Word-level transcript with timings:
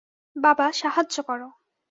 বাবা, 0.35 0.65
সাহায্য 0.71 1.15
কর! 1.23 1.41